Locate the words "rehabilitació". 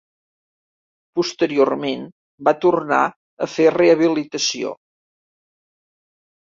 3.79-4.75